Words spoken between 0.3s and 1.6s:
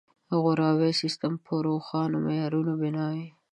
غوراوي سیستم په